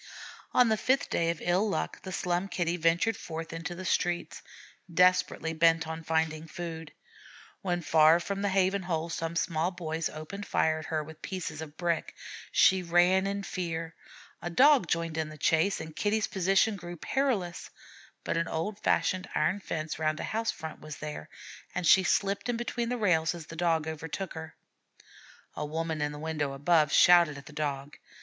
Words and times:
On 0.51 0.69
the 0.69 0.77
fifth 0.77 1.11
day 1.11 1.29
of 1.29 1.43
ill 1.45 1.69
luck 1.69 2.01
the 2.01 2.11
Slum 2.11 2.47
Kitty 2.47 2.75
ventured 2.75 3.15
forth 3.15 3.53
into 3.53 3.75
the 3.75 3.85
street, 3.85 4.41
desperately 4.91 5.53
bent 5.53 5.87
on 5.87 6.03
finding 6.03 6.47
food. 6.47 6.91
When 7.61 7.83
far 7.83 8.19
from 8.19 8.41
the 8.41 8.49
haven 8.49 8.81
hole 8.81 9.09
some 9.09 9.35
small 9.35 9.69
boys 9.69 10.09
opened 10.09 10.47
fire 10.47 10.79
at 10.79 10.87
her 10.87 11.03
with 11.03 11.21
pieces 11.21 11.61
of 11.61 11.77
brick. 11.77 12.15
She 12.51 12.81
ran 12.81 13.27
in 13.27 13.43
fear. 13.43 13.93
A 14.41 14.49
Dog 14.49 14.87
joined 14.87 15.19
in 15.19 15.29
the 15.29 15.37
chase, 15.37 15.79
and 15.79 15.95
Kitty's 15.95 16.25
position 16.25 16.77
grew 16.77 16.97
perilous; 16.97 17.69
but 18.23 18.37
an 18.37 18.47
old 18.47 18.79
fashioned 18.79 19.29
iron 19.35 19.59
fence 19.59 19.99
round 19.99 20.19
a 20.19 20.23
house 20.23 20.49
front 20.49 20.79
was 20.79 20.95
there, 20.97 21.29
and 21.75 21.85
she 21.85 22.01
slipped 22.01 22.49
in 22.49 22.57
between 22.57 22.89
the 22.89 22.97
rails 22.97 23.35
as 23.35 23.45
the 23.45 23.55
Dog 23.55 23.87
overtook 23.87 24.33
her. 24.33 24.55
A 25.53 25.63
woman 25.63 26.01
in 26.01 26.11
a 26.11 26.17
window 26.19 26.53
above 26.53 26.91
shouted 26.91 27.37
at 27.37 27.45
the 27.45 27.53
Dog. 27.53 27.97